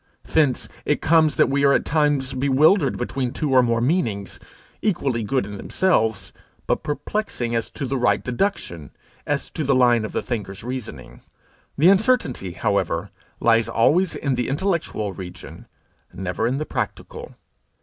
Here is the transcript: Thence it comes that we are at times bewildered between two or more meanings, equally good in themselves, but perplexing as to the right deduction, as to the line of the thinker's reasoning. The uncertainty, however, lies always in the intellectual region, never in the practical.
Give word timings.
Thence 0.23 0.67
it 0.83 0.99
comes 0.99 1.35
that 1.35 1.47
we 1.47 1.63
are 1.63 1.73
at 1.73 1.85
times 1.85 2.33
bewildered 2.33 2.97
between 2.97 3.31
two 3.31 3.51
or 3.51 3.61
more 3.61 3.81
meanings, 3.81 4.39
equally 4.81 5.21
good 5.21 5.45
in 5.45 5.57
themselves, 5.57 6.33
but 6.65 6.81
perplexing 6.81 7.53
as 7.53 7.69
to 7.69 7.85
the 7.85 7.99
right 7.99 8.23
deduction, 8.23 8.89
as 9.27 9.51
to 9.51 9.63
the 9.63 9.75
line 9.75 10.03
of 10.03 10.11
the 10.13 10.23
thinker's 10.23 10.63
reasoning. 10.63 11.21
The 11.77 11.89
uncertainty, 11.89 12.53
however, 12.53 13.11
lies 13.39 13.69
always 13.69 14.15
in 14.15 14.33
the 14.33 14.47
intellectual 14.49 15.13
region, 15.13 15.67
never 16.11 16.47
in 16.47 16.57
the 16.57 16.65
practical. 16.65 17.35